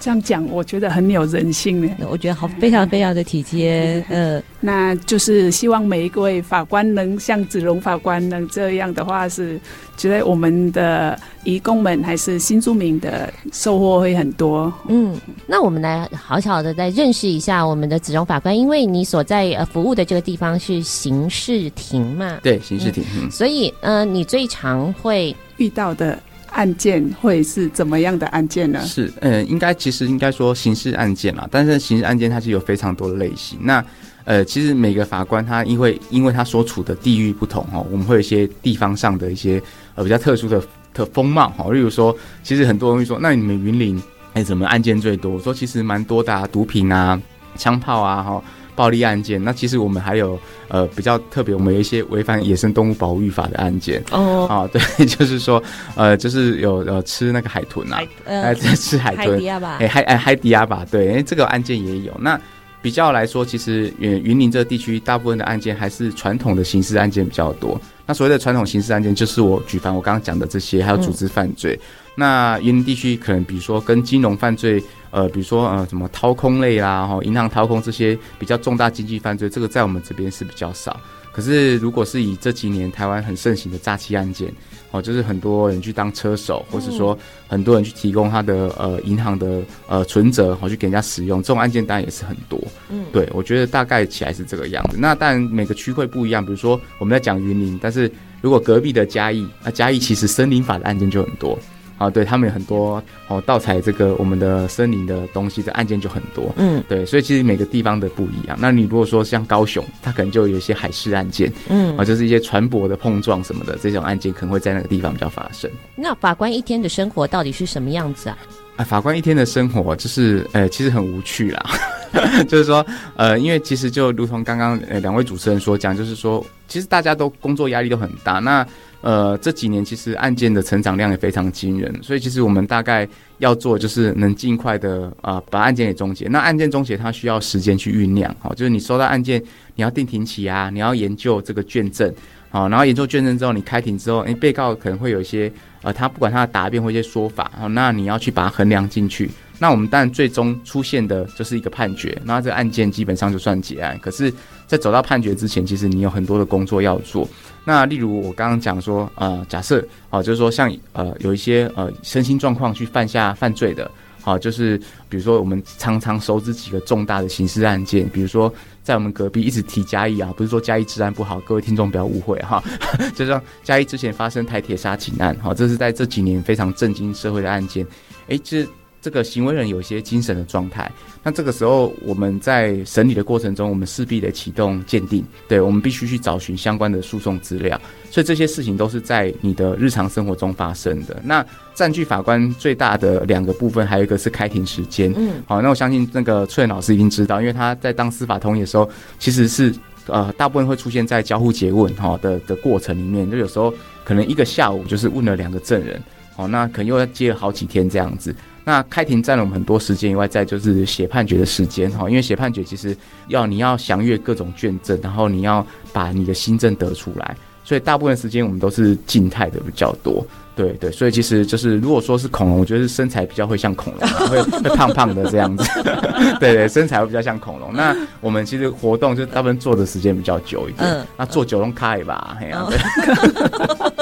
[0.00, 1.90] 这样讲，我觉得很有人性呢。
[2.08, 4.04] 我觉得好，非常非常的体贴。
[4.08, 9.58] 呃，那就是希望每一位法官能像子荣法官能这样的话，是
[9.96, 14.72] 觉得我们的移工们还是新住民的收获会很多。
[14.88, 15.16] 嗯，
[15.48, 22.38] 那我们来好巧的再认识一下我们的子荣法官，因为你所在呃服务的这个地方是刑事庭嘛？
[22.42, 23.02] 对，刑事庭。
[23.20, 26.16] 嗯，所以呃，你最常会遇到的。
[26.52, 28.80] 案件会是怎么样的案件呢？
[28.84, 33.58] 是，呃，应该其实应该说刑事案件啦，但是刑事案件它是有非常多的类型。
[33.62, 33.84] 那，
[34.24, 39.62] 呃，其实每个法官他因为因为他所处的地域不同哦，我们会有一些地方上的一些
[39.94, 41.70] 呃比较特殊的的风貌哈。
[41.72, 44.02] 例如说，其实很多人会说，那你们云林
[44.34, 45.32] 哎，什么案件最多？
[45.32, 47.20] 我说其实蛮多的啊，毒品啊，
[47.56, 48.42] 枪炮啊，哈。
[48.78, 50.38] 暴力案件，那其实我们还有
[50.68, 55.60] 呃比较特别，我们有一些违反野生动物保护法的案件哦，啊对， 就是说
[55.96, 62.16] 呃就是有呃吃那个海豚啊，呃在 吃海豚，海迪亚吧，哎海哎海迪亚吧，对，哎这个案件也有。
[62.20, 62.40] 那
[62.80, 67.78] 比较来说，其实云云林这个地区大部分的案件还是传统的刑事案件比较多。
[68.06, 71.74] 那所谓的传统刑事案件，就是我举凡我刚刚讲的这些，还有组织犯罪。
[71.74, 74.80] 嗯、那云林地区可能比如说跟金融犯罪。
[75.10, 80.98] 呃，比如说呃，什么掏空类啦，哈，银行掏空这些比较重大经济犯罪，这个在我们这边是比较少。
[81.30, 84.52] 可是，如果是以这几年台湾很盛行的诈欺案件，
[84.90, 87.16] 哦，就是很多人去当车手，或是说
[87.46, 92.60] 很多人去提供他的呃银行的呃存折，好去给人家使用，这种案件当然也是很多。
[92.90, 94.96] 嗯，对，我觉得大概起来是这个样子。
[94.98, 101.56] 那当然每个区会不一样，比如说我们在讲云林，但是如果隔壁的嘉义，那嘉义其实森林法的案件就很多。
[101.98, 108.56] 啊，对他们有很多哦，盗采这个我们的森林的东西的案件就很多，嗯，对，所以其实每个地方的不一样。
[108.60, 115.68] 那你如果说像高雄，它可能就有一些海事案件，嗯，啊，就是一些船舶的碰撞什么的这种案件，可能会在那个地方比较发生。
[115.96, 118.38] 那法官一天的生活到底是什么样子啊？
[118.76, 121.66] 啊，法官一天的生活就是，呃，其实很无趣啦，
[122.46, 128.64] 就是说，呃，因为其实就如同刚刚呃两位主持人所讲，就是说，其实大家都工作压力都很大，那。
[129.00, 133.08] 呃，这几年其实案件的成长量也非常惊人，所以其实我们大概
[133.38, 136.26] 要做就是能尽快的啊、把案件给终结。
[136.26, 139.40] 那案件终结它需要时间去酝酿，好，就是你收到案件，
[139.76, 142.12] 你要定庭期啊，你要研究这个卷证，
[142.50, 145.50] 好，然后研究卷证之后，你开庭之后，诶，被告可能会有一些
[145.82, 149.30] 呃，他不管他的答辩或一些说法，好，那你要去把它衡量进去。
[149.58, 153.98] 那我们当然最终出现的就是一个判决，那这个案件基本上就算结案。
[154.00, 154.32] 可是，
[154.66, 157.28] 在走到判决之前，其实你有很多的工作要做。
[157.64, 163.90] 那例如我刚刚讲说，呃，假设啊，就是说像呃有一些呃身心状况去犯下犯罪的，
[164.22, 172.62] 好，就是比如说我们常常熟知几个重大的刑事案件，比如说在我们隔壁一直提嘉义啊，不是说嘉义治安不好，各位听众不要误会哈，
[173.14, 177.86] 就像嘉义之前发生台铁杀警案，好，这是在这几年非常震惊社会的案件，
[178.28, 178.66] 诶，这
[179.00, 180.90] 这个行为人有一些精神的状态，
[181.22, 187.80] 那这个时候我们在审理的过程中，我们势必得启动鉴定，对，我们必须去找寻相关的诉讼资料，
[188.10, 191.20] 所以这些事情都是在你的日常生活中发生的。
[191.22, 199.72] 那占据法官最大的两个部分，还有一个是开庭时间，嗯，好，那我相信那个翠老师已经知道，因为他在当司法通译的时候，其实是
[200.06, 203.72] 呃大部分会出现在交互结问哈的的过程里面，就有时候
[204.04, 206.02] 可能一个下午就是问了两个证人，
[206.34, 208.34] 好，那可能又要接了好几天这样子。
[208.68, 212.94] 那开庭占了我们很多时间以外，再就是写判决的时间哈，因为写判决其实
[213.28, 220.22] 要你要详阅各种卷证，然后你要把你的新证得出来，所以大部分时间我们都是静态的比较多。
[220.54, 225.64] 对对，所以其实就是如果说是恐龙，我觉得是身材比较会像恐龙，会 会胖胖的这样子。
[226.38, 227.72] 对对，身材会比较像恐龙。
[227.72, 232.66] 那我们其实活动就大部分坐的时间比较久一点，嗯、那坐九龙开吧，嘿呀。
[232.66, 233.92] 哦，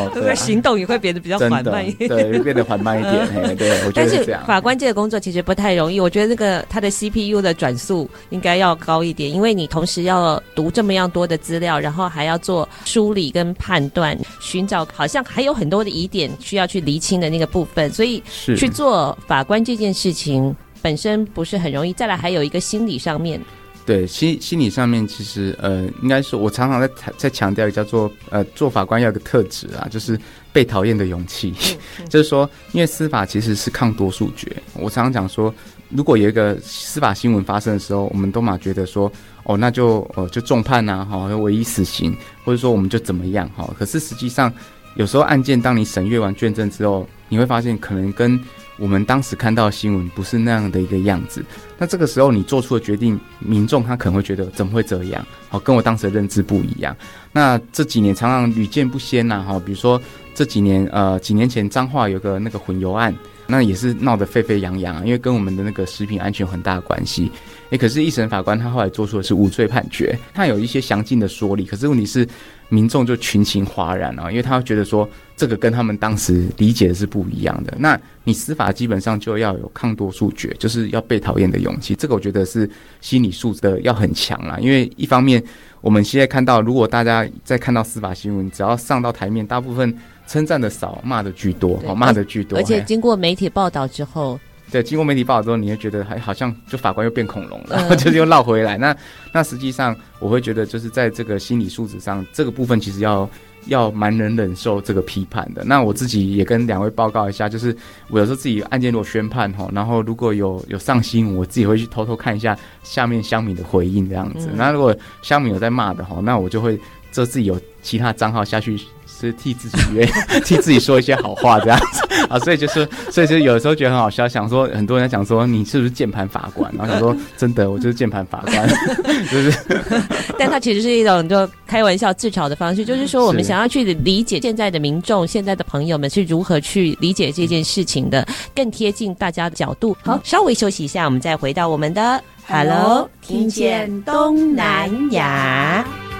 [0.12, 3.26] 对不行动也会变得比较缓慢一点，对，变得缓慢一点。
[3.28, 4.44] 嘿，对，我觉得是这样。
[4.44, 15.62] 法官这个工作其实不太容易，我觉得那个他的 CPU 的转速应该要高一点，因为你同时要读这么样多的资料，然后还要做梳理跟判断，寻找好像还有很。
[15.62, 20.52] 很多的疑点需要去厘清的那个部分，所以去做法官这件事情
[20.82, 21.92] 本身不是很容易。
[21.92, 23.40] 再来还有一个心理上面，
[23.84, 30.18] 对心心理上面，其实呃，应该说，我常常在在强调，叫做呃，做法官要有个特质啊，就是
[30.52, 31.52] 被讨厌的勇气。
[31.58, 34.50] 嗯嗯、 就是说，因为司法其实是抗多数决。
[34.74, 35.52] 我常常讲说，
[35.88, 39.10] 如果有一个司法新闻发生的时候，我们都嘛觉得说，
[39.44, 43.68] 哦，那就呃就重判呐，哈，唯一死刑，或者说我们就怎么样哈。
[43.78, 44.52] 可是实际上。
[44.94, 48.38] 有时候案件，当你审阅完卷证之后，你会发现可能跟
[48.82, 51.44] 我们当时看到新闻不是那样的一个样子。
[51.78, 55.24] 那这个时候你做出的决定，民众他可能会觉得怎么会这样？
[55.48, 56.96] 好，跟我当时的认知不一样。
[57.30, 60.02] 那这几年常常屡见不鲜呐，哈，比如说
[60.34, 63.14] 这几年呃几年前彰化有个那个混油案，
[63.46, 67.30] 那也是闹得沸沸扬扬，因为跟我们的那个食品安全有很大的关系。
[67.70, 72.26] 诶，可是，一审法官他后来做出的是无罪判决，他有一些详尽的说理，可是问题是。
[72.72, 75.06] 民众就群情哗然啊，因为他会觉得说
[75.36, 77.74] 这个跟他们当时理解的是不一样的。
[77.78, 81.94] 那你司法基本上就要有抗多数决，就是要被讨厌的勇气。
[81.94, 82.68] 这个我觉得是
[83.02, 84.56] 心理素质的要很强啦。
[84.58, 85.42] 因为一方面
[85.82, 89.94] 我们现在看到，如果大家在看到司法新闻，只要上到台面，大部分
[90.26, 92.58] 称赞的少，骂的居多，哦，骂的居多。
[92.58, 94.40] 而且经过媒体报道之后。
[94.72, 98.78] 对，经过媒体报道之后，你会觉得还好像就法官又变恐龙了，嗯、 就是又绕回来。
[98.78, 98.96] 那
[99.30, 103.28] 那实际上，我会觉得就是在这个心理素质上，这个部分其实要
[103.66, 105.62] 要蛮能忍受这个批判的。
[105.66, 107.76] 那我自己也跟两位报告一下，就是
[108.08, 114.48] 我有时候自己案件如果宣判哈，然后如果有有上新闻，我自己会去偷偷看一下下面乡民的回应这样子。
[114.50, 116.80] 嗯、那如果乡民有在骂的哈，那我就会
[117.12, 118.80] 这自己有其他账号下去。
[119.26, 120.04] 是替自己约，
[120.44, 128.68] 替自己说一些好话这样子啊，所以就是，所以就有时候觉得很好笑，想说很多人在讲说你是不是键盘法官，然后想说真的，我就是键盘法官，
[129.30, 129.52] 就是，
[130.38, 139.96] 但他其实是一种就开玩笑自嘲的方式，就是说我们想要去理解现在的民众、现在的朋友们是如何去理解这件事情的，更贴近大家的角度。
[140.02, 146.11] 好，稍微休息一下，我们再回到我们的 Hello，听见东南亚。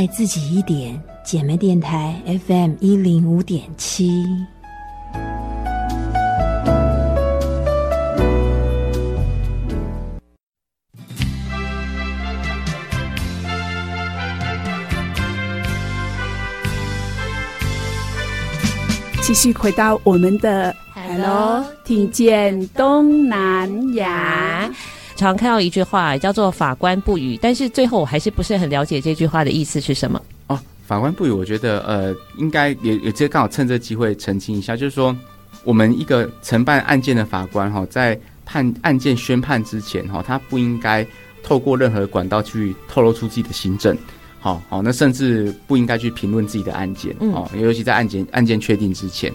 [0.00, 4.24] 爱自己一点，姐妹电台 FM 一零五点七。
[19.20, 24.72] 继续回到我们的 Hello，听见东南亚。
[25.20, 30.20] 常看到一句话叫做“法官不语”，但是最后我还是不是很了解这句话的意思是什么。
[30.46, 35.14] 哦，法官不语，我觉得呃，应该也也直接刚好趁这机会澄清一下，就是说
[35.62, 41.06] 我们一个承办案件的法官哈，在判案件宣判之前哈，他不应该
[41.42, 43.96] 透过任何管道去透露出自己的行政。
[44.40, 49.30] 好好，那甚至不应该去评论自己的案件哦，尤其在案件案件确定之前。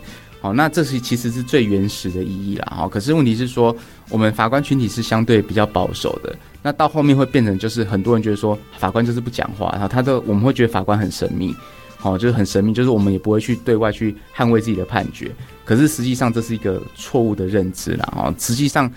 [0.45, 2.67] 好，那这是其实是最原始的意义啦。
[2.77, 3.75] 哈，可是问题是说，
[4.09, 6.35] 我们法官群体是相对比较保守的。
[6.61, 11.51] 那到后面会变成，就是很多人觉得说，法官就是不讲话，然后他的我们会觉得法官很神秘，
[11.97, 15.31] 好，就是很神秘，就是我们也不会去对外去捍卫自己的判决。
[15.63, 18.13] 可是实际上这是一个错误的认知啦。
[18.15, 18.87] 哦，实际上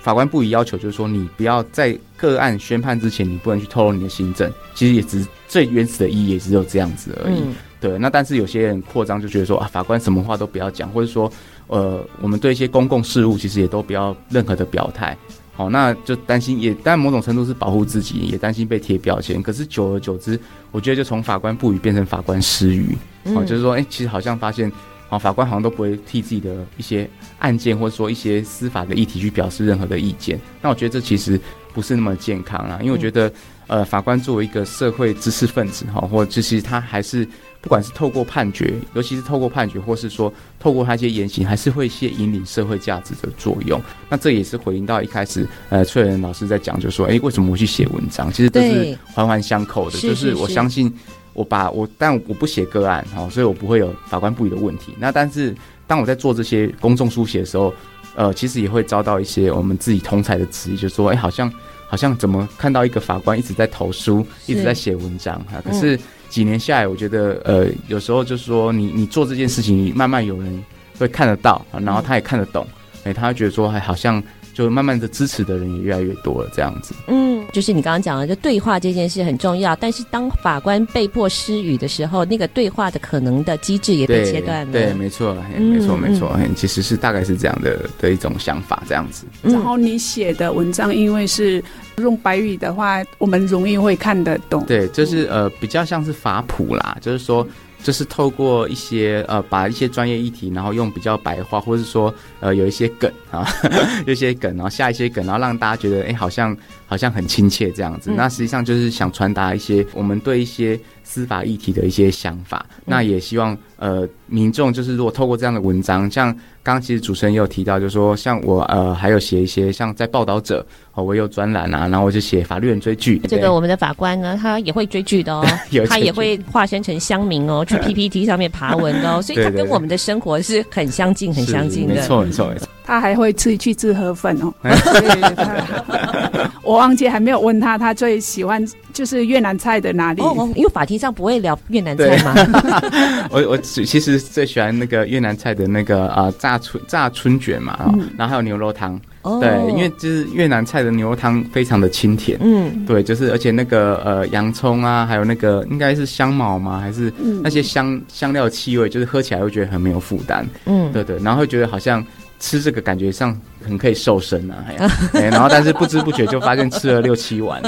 [0.00, 4.50] 法官不予要求，就是说你不要在个案宣判之前，你不能去透露你的行政。
[4.74, 7.40] 其实也只最原始的意义也只有这样子而已。
[7.40, 11.30] 嗯对，那但是有些人扩张就觉得说啊，法官什么话都不要讲，或者说，
[11.68, 15.16] 呃，我们对一些公共事务其实也都不要任何的表态，
[15.54, 19.40] 好，那就担心也，但某种程度是保护自己，也担心被贴标签。
[19.40, 20.36] 可是久而久之，
[20.72, 22.98] 我觉得就从法官不语变成法官失语。
[23.26, 24.72] 哦，就是说，哎，其实好像发现，
[25.08, 30.38] 哦，法官好像都不会替自己的一些案件或者说一些司法的议题去表示任何的意见。
[30.60, 31.40] 那我觉得这其实
[31.72, 33.32] 不是那么健康啊，因为我觉得，
[33.66, 37.26] 呃，法官作为一个社会知识分子，哈，或者其实他还是。
[37.60, 43.82] 不管是透过判决，尤其是透过判决，或是说透过他一些言行，还是会一些引领社会价值的作用。
[44.08, 48.32] 那这也是回应到一开始，呃，翠仁老师在讲，就说，哎、欸，为什么我去写文章？
[48.32, 49.98] 其实都是环环相扣的。
[49.98, 50.90] 就是我相信，
[51.38, 54.92] 我把我，但我不写个案，哈，所以我不会有法官不予的问题。
[54.98, 55.54] 那但是，
[55.86, 57.72] 当我在做这些公众书写的时候，
[58.16, 61.52] 呃，其实也会遭到一些我们自己同才的质疑，就是说，哎、欸，好像
[61.86, 65.98] 好像怎么看到一个法官一直在投书，一直在写文章哈，可是。
[66.28, 70.62] 几年下来，我觉得呃，有时候就是说你，你你做这件事情，慢慢有人
[70.98, 72.66] 会看得到，然后他也看得懂，
[72.96, 74.22] 哎、嗯，他会觉得说，还好像
[74.58, 76.92] 就慢慢的支持的人也越来越多了，这样子。
[77.06, 84.72] 嗯，就是你刚刚讲的，就对话这件事很重要，但是当法官被迫失语的时候，那个对话的可能的机制也被切断了。
[84.72, 89.26] 对，没错，没错，没错，嗯，其实是大概是这样的的一种想法，这样子。
[89.42, 91.62] 然后你写的文章，因为是。
[91.98, 94.64] 用白语的话，我们容易会看得懂。
[94.66, 97.44] 对，就是呃，比较像是法普啦，就是说，
[97.82, 103.46] 就是透过一些呃，把一些专业议题，然后用比较白话，或者是说呃，有一些梗啊，
[104.06, 106.56] 有一些梗，然后下一些梗，然后让大家觉得，哎、好像
[106.88, 108.10] 好像很亲切这样子。
[108.10, 112.66] 嗯、那实际上就是想传达一些我们对一些司法议题的一些想法。
[112.78, 116.36] 嗯、那也希望呃，民众就是如果透过这样的文章，像。
[116.60, 123.18] 刚刚其实主持人也有提到，就是说像我呃，还有写一些像在报道者哦，我有专栏啊，然后我就写法律人追剧。
[123.26, 125.42] 这个我们的法官呢，他也会追剧的哦，
[125.88, 131.94] 他也会化身成乡民哦， 去 PPT 上面爬文的哦，所以他跟我们的生活是很相近、很相近的。
[131.94, 132.68] 没错，没错，没错。
[132.84, 134.52] 他还会自己去吃河粉哦。
[136.62, 140.22] 我忘记还没有问他，他最喜欢就是越南菜的哪里？
[140.22, 142.34] 哦，因为法庭上不会聊越南菜吗？
[143.30, 148.98] 我我其实最喜欢那个越南菜的那个啊炸春炸春卷嘛，嗯、然后还有牛肉汤。
[149.22, 152.38] 哦、对，因为就是越南菜的牛肉汤非常的清甜。
[152.40, 156.80] 嗯，对，就是而且那个呃洋葱啊，还有那个应该是香茅吗？
[156.80, 157.12] 还是
[157.42, 160.46] 那些香香料气味，就是喝起来会觉得很没有负担。
[160.66, 162.04] 嗯，对对，然后会觉得好像。
[162.40, 164.64] 吃这个感觉上很可以瘦身啊，
[165.12, 167.60] 然后但是不知不觉就发现吃了六七碗。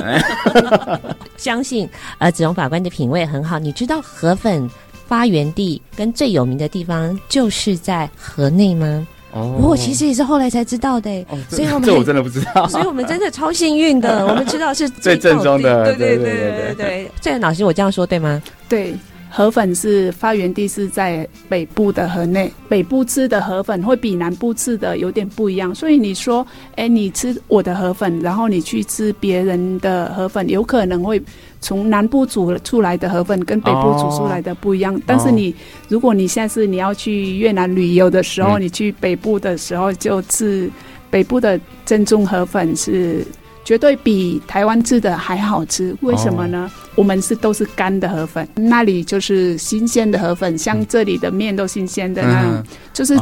[1.37, 4.71] 相信呃子荣法官的品味很好，你知道河粉
[5.09, 9.07] 发源地跟最有名的地方就是在河内吗？
[9.33, 17.11] 哦，我其实也是后来才知道的，所以我们这我真的不知道，所以我们真的超幸运的，我们知道是最正宗的，对对对对对。
[17.21, 18.43] 这老师，我这样说对吗？
[18.69, 18.95] 对。
[19.33, 31.23] 河粉是发源地是在北部的河内，北部吃的河粉会比南部吃的有点不一样，所以你说，哎，你吃我的河粉，然后你去吃别人的河粉，有可能会
[31.61, 34.95] 从南部煮出来的河粉跟北部煮出来的不一样。
[34.97, 35.55] 哦、但是你，
[35.89, 40.69] 如果你现在是你要去越南旅游的时候，嗯、你去北部的时候就吃
[41.09, 43.25] 北部的正宗河粉是。
[43.63, 46.69] 绝对比台湾吃的还好吃，为什么呢？
[46.75, 53.17] 哦、我们是都是干的河粉，那里就是新鲜的河粉，像这里的面都新鲜的那种，嗯、就是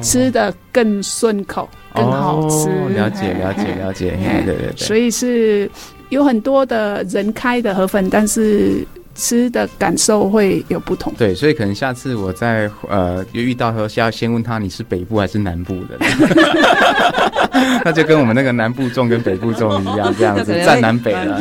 [0.00, 2.68] 吃的更顺口，哦、更好吃。
[2.68, 4.16] 哦、了解，了解，了解。
[4.46, 4.76] 对对对。
[4.76, 5.68] 所以是
[6.10, 8.86] 有很多的人开的河粉，但是。
[9.16, 15.98] 吃的感受会有不同，对，所以可能下次我在呃又遇到的时候，需要先问他，你是北部还是南部的？
[17.84, 21.38] 那就跟我们那个南部粽跟北部粽一样，这样子战南北了。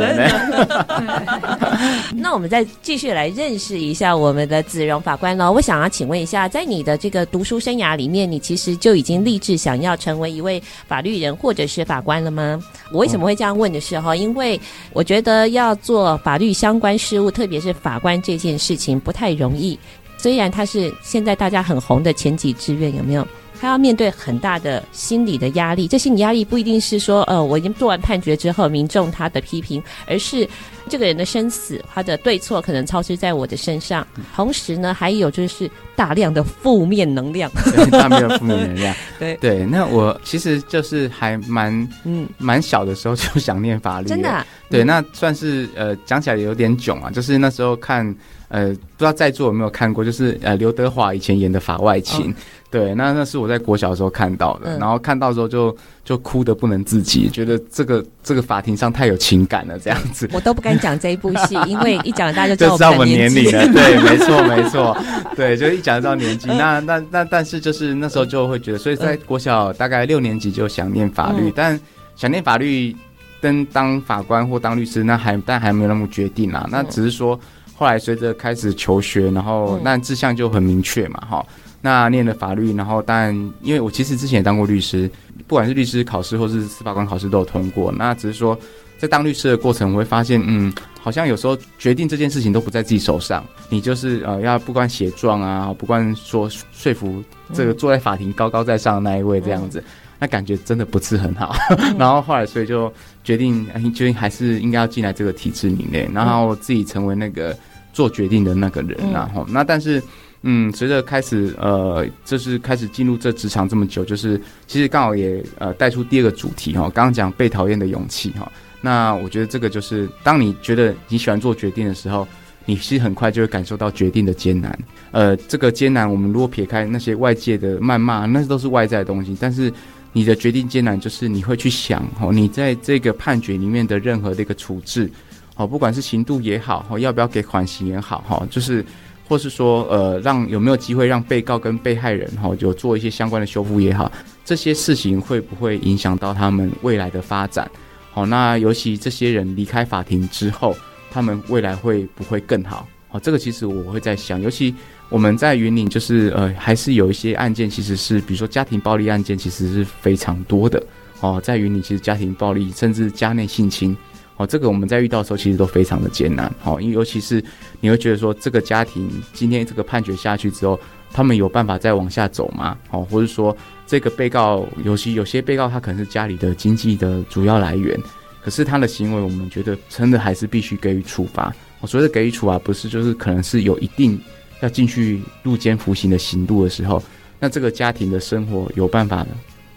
[2.15, 5.51] 那我们再继续来认识一下我们的子荣法官喽。
[5.51, 12.59] 我想要请问一下，在你的这个读书生涯里面，你其实就已经立志想要成为一位法律人或者是法官了吗？
[12.91, 14.59] 我为什么会这样问的是哈，因为
[14.93, 19.77] 我觉得要做法律相关事务，特别是法官这件事情不太容易。
[20.17, 23.25] 虽然他是现在大家很红的前几志愿，有没有？
[23.59, 25.87] 他要面对很大的心理的压力。
[25.87, 30.47] 这心理压力不一定是说，呃，我已经做完判决之后，民众他的批评，而是
[30.87, 34.05] 这个人的生死，他的对错可能操之在我的身上。
[34.35, 37.51] 同时呢，还有就是大量的负面能量，
[37.91, 38.95] 大量的负面能量。
[39.19, 44.45] 对对，那我其实就是还蛮嗯蛮小的时候就想念法律，真的、啊。
[44.69, 48.15] 对，那算是呃讲起来有点囧啊，就是那时候看。
[48.51, 52.35] 呃，不知道在座有没有看过，就是呃刘德华以前演的《法外情》哦，
[52.71, 60.29] 对，那那是我在国小的时候看到的，嗯、然后看到之后就就哭得不能自己，觉得这个这个法庭上太有情感了，这样子。
[60.33, 63.65] 我都不敢讲这一部戏，因为一讲大家就知道我们年龄了。
[63.73, 64.95] 对，没错没错，
[65.35, 66.47] 对，就一讲就知道年纪。
[66.47, 71.79] 那那那但是就是那时候就会觉得，所以在国小大概六年级就想念法律，嗯、但。
[72.15, 72.93] 想念法律
[73.39, 76.67] 跟当法官或当律师，那还但还没有那么决定啦。
[76.69, 77.39] 那只是说
[77.73, 81.45] 后来随着开始求学，然后那志向就很明确嘛，哈。
[81.81, 85.09] 那念了法律，然后但因为我其实之前也当过律师，
[85.47, 87.89] 不管是律师考试或是司法官考试都有通过。
[87.91, 88.57] 那只是说
[88.97, 97.23] 在当律师的过程，我会发现，嗯，好像有时候决定这件事情都不在自己手上，你就是呃要不管写状啊，不管说说服
[97.53, 99.81] 这个坐在法庭高高在上的那一位这样子，
[100.19, 101.55] 那感觉真的不是很好。
[101.97, 102.91] 然后后来所以就
[103.23, 107.57] 决定，决定还是应该要进来这个体制里面，然后自己成为那个
[107.93, 108.97] 做决定的那个人。
[109.13, 110.03] 然后那但是。
[110.43, 118.49] 嗯，随着开始，呃，就是开始进入这职场这么久，就是其实刚好也呃带出第二个主题哈，刚刚讲被讨厌的勇气哈。
[118.79, 122.25] 那我觉得这个就是当你觉得你喜欢做决定的时候，
[122.63, 124.79] 你其实很快就会感受到决定的艰难。
[125.11, 129.69] 呃，这个艰难，我们如果撇开那些外界的谩骂，那都是外在的东西，但是
[130.13, 135.11] 你的决定艰难，就是你会去想哦，你在这个判决里面的任何的一个处置，
[135.57, 138.85] 哦，不管是刑度也好，哦，要不要给缓刑也好，哈，就是。
[139.29, 144.11] 或是说，呃，让有没有机会让被告跟被害人哈，就做一些相关的修复也好，
[144.43, 147.69] 这些事情会不会影响到他们未来的发展？
[148.11, 150.75] 好，那尤其这些人离开法庭之后，
[151.11, 152.87] 他们未来会不会更好？
[153.07, 154.73] 好，这个其实我会在想，尤其
[155.09, 160.83] 我们在云岭，就是呃，还是有一些案件，其实是比如说家庭暴力案件，其实是非常多的
[161.19, 163.95] 哦，在云岭，其实家庭暴力甚至家内性侵。
[164.39, 166.49] 哦，这个我们在遇到的时候，其实都非常的艰难。
[166.63, 167.43] 哦，因为尤其是
[167.81, 170.79] 你会觉得说，这个家庭今天这个判决下去之后，
[171.11, 172.77] 他们有办法再往下走吗？
[172.89, 177.99] 哦，或者说这个被告，尤其有些被告他可能是家里的经济的主要来源，
[178.41, 181.53] 可是他的行为，我们觉得真的还是必须给予处罚。
[181.81, 184.17] 我所谓的给予处罚，不是就是可能是有一定
[184.61, 187.03] 要进去入监服刑的刑度的时候，
[187.41, 189.27] 那这个家庭的生活有办法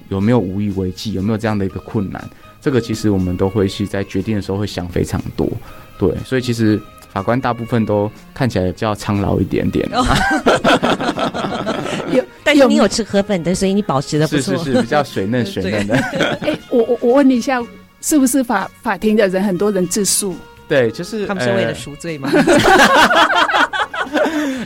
[0.08, 1.14] 有没有无以为继？
[1.14, 2.30] 有没有这样的一个困难？
[2.62, 5.48] 这个其实我们都会是在决定的时候会想非常多，
[5.98, 6.80] 对，所以其实
[7.12, 9.84] 法官大部分都看起来比较苍老一点点。
[12.12, 14.56] 有，但是你有吃河粉的，所以你保持的不错。
[14.58, 15.96] 是是是，比较水嫩 水嫩的。
[16.40, 17.60] 哎，我我我问你一下，
[18.00, 20.36] 是不是法法庭的人很多人自诉？
[20.68, 22.30] 对，就是他们是为了赎罪吗？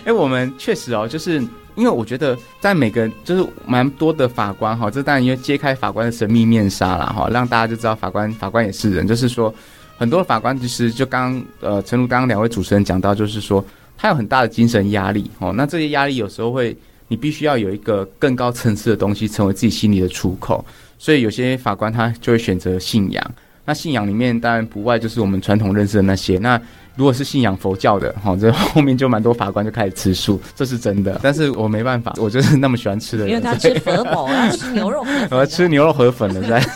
[0.05, 1.43] 哎，我们确实哦，就是。
[1.77, 9.07] 因为我觉得，在每个就是蛮多的法官哈，这当然因为揭开法官的神秘面纱了哈，让大家就知道法官法官也是人。
[9.07, 9.55] 就是说，
[9.99, 13.65] 很多法官其实就刚呃，诚如刚刚两位主持人讲到，就是说
[13.97, 15.53] 他有很大的精神压力哦。
[15.55, 16.77] 那这些压力有时候会，
[17.09, 20.65] 你必须要有一个更高层次的东西成为自己心里的出口，
[20.99, 23.23] 所以有些法官他就会选择信仰。
[23.67, 26.59] 那信仰里面当然不外就是我们传统认识的那些那。
[26.97, 31.21] 如果是信仰佛教的，哈，这 后面就蛮多法官就开始吃素，这是真的。
[31.23, 36.67] 但是我没办法， 我就是那么喜欢吃的人，因为他吃佛宝，他吃牛肉， 我要吃牛肉河粉的，在。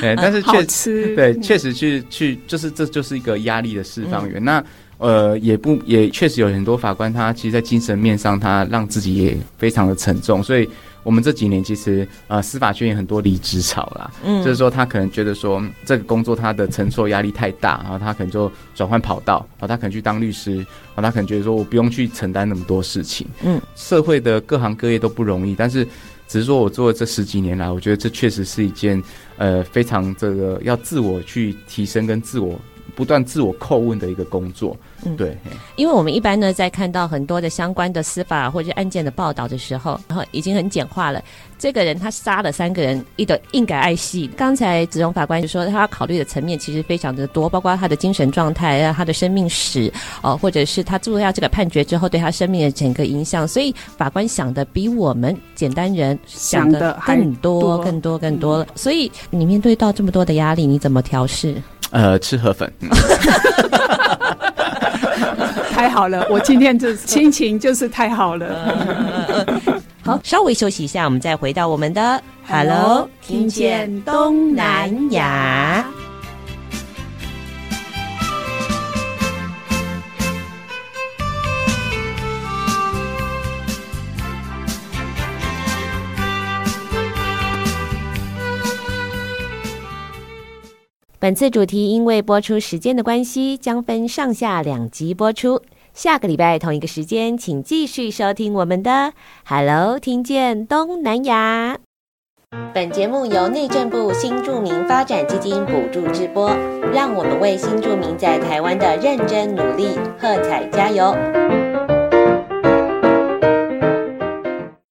[0.00, 4.42] 对，但是确实，对，确实去去，就是这就是一个压力的释放源。
[4.42, 4.64] 嗯、那
[4.98, 10.68] 呃，也不也确实有很多法官，他其实，在精神面上，他让自己也非常的沉重，所以。
[11.04, 25.86] 我们这几年其实呃司法圈有很多离职潮啦，嗯，就是说他可能觉得说这个工作他的承受压力太大，然后他可能就转换跑道，然后他可能去当律师，然后他可能觉得说我不用去承担那么多事情，嗯，社会的各行各业都不容易，但是
[26.26, 29.00] 只是说我做了这十几年来，我觉得这确实是一件
[29.36, 32.58] 呃非常这个要自我去提升跟自我。
[32.94, 35.36] 不断自我叩问的一个工作，嗯，对，
[35.76, 41.22] 因为我们一般呢，在看到很多的相关的司法或者案件的报道的时候，然后已经很简化了。
[41.64, 44.28] 这个人他杀了三个人，一个应该爱戏。
[44.36, 49.90] 刚才子荣法官就说，他考虑的层面其实非常的多，包括他的精神状态、他的生命史，
[50.22, 53.48] 哦，或者是他做下这个判决之后对他生命的整个影响。
[53.48, 58.66] 所以法官想的比我们简单人想的更多、更多、更多了。
[58.74, 61.54] 所以你面对到这么多的压力，你怎么调试？
[61.92, 62.70] 呃，吃河粉，
[65.72, 66.26] 太好了！
[66.28, 69.46] 我今天这心情就是太好了。
[70.04, 75.90] 好，稍微休息一下，我们再回到我们的 Hello，听见东南亚。
[91.18, 95.58] 本次主题因为播出时间的关系，将分上下两集播出。
[95.94, 98.90] 下个礼拜同一个时间，请继续收听我们的
[99.46, 101.78] 《Hello，听见东南亚》。
[102.74, 106.50] 本节目由内政部新住民发展基金补助直播，
[106.92, 111.14] 让我们为新住民在台湾的认真努力喝彩加油。